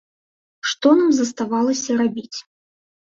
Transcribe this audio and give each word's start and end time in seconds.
Што 0.69 0.87
нам 1.01 1.13
заставалася 1.19 2.01
рабіць? 2.03 2.37